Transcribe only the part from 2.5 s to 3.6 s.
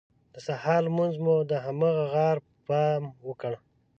بام وکړ.